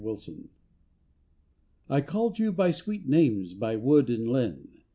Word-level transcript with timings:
IRELAND 0.03 0.49
I 1.87 2.01
CALLED 2.01 2.39
you 2.39 2.51
by 2.51 2.71
sweet 2.71 3.07
names 3.07 3.53
by 3.53 3.75
wood 3.75 4.09
and 4.09 4.27
linn. 4.27 4.81